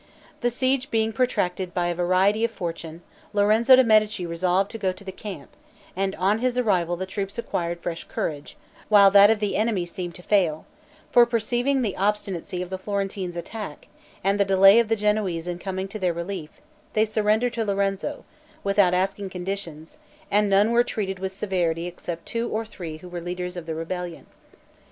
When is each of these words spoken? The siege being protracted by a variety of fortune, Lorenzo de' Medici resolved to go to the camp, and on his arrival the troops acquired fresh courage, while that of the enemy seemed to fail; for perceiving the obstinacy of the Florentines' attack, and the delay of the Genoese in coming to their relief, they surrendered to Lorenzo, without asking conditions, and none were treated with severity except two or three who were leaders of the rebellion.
The 0.39 0.49
siege 0.49 0.89
being 0.89 1.13
protracted 1.13 1.75
by 1.75 1.89
a 1.89 1.93
variety 1.93 2.43
of 2.43 2.49
fortune, 2.49 3.03
Lorenzo 3.33 3.75
de' 3.75 3.83
Medici 3.83 4.25
resolved 4.25 4.71
to 4.71 4.79
go 4.79 4.91
to 4.91 5.03
the 5.03 5.11
camp, 5.11 5.51
and 5.95 6.15
on 6.15 6.39
his 6.39 6.57
arrival 6.57 6.95
the 6.95 7.05
troops 7.05 7.37
acquired 7.37 7.79
fresh 7.81 8.05
courage, 8.05 8.57
while 8.89 9.11
that 9.11 9.29
of 9.29 9.39
the 9.39 9.55
enemy 9.55 9.85
seemed 9.85 10.15
to 10.15 10.23
fail; 10.23 10.65
for 11.11 11.27
perceiving 11.27 11.83
the 11.83 11.95
obstinacy 11.95 12.63
of 12.63 12.71
the 12.71 12.79
Florentines' 12.79 13.37
attack, 13.37 13.89
and 14.23 14.39
the 14.39 14.43
delay 14.43 14.79
of 14.79 14.87
the 14.87 14.95
Genoese 14.95 15.45
in 15.47 15.59
coming 15.59 15.87
to 15.89 15.99
their 15.99 16.13
relief, 16.13 16.49
they 16.93 17.05
surrendered 17.05 17.53
to 17.53 17.63
Lorenzo, 17.63 18.25
without 18.63 18.95
asking 18.95 19.29
conditions, 19.29 19.99
and 20.31 20.49
none 20.49 20.71
were 20.71 20.83
treated 20.83 21.19
with 21.19 21.35
severity 21.37 21.85
except 21.85 22.25
two 22.25 22.49
or 22.49 22.65
three 22.65 22.97
who 22.97 23.07
were 23.07 23.21
leaders 23.21 23.55
of 23.55 23.67
the 23.67 23.75
rebellion. 23.75 24.25